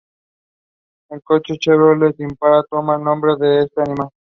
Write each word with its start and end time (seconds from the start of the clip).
El 1.11 1.21
coche 1.21 1.59
Chevrolet 1.59 2.15
Impala 2.21 2.63
toma 2.67 2.95
el 2.95 3.03
nombre 3.03 3.35
de 3.37 3.65
este 3.65 3.81
animal. 3.81 4.09